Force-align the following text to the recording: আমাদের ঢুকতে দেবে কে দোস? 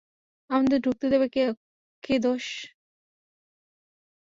আমাদের 0.49 0.79
ঢুকতে 0.81 1.05
দেবে 1.09 1.27
কে 2.03 2.15
দোস? 2.19 2.45